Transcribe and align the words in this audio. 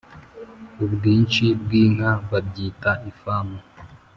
Ubwinshi 0.83 1.43
bwinka 1.61 2.09
babyita 2.29 2.91
ifamu 3.11 3.57